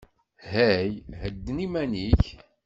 Hey, 0.51 0.85
hedden 1.21 1.57
iman-ik. 1.65 2.23